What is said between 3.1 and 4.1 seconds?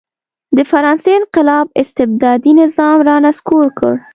نسکور کړ.